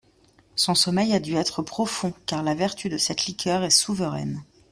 [0.55, 4.41] Son sommeil a dû être profond, car la vertu de cette liqueur est souveraine.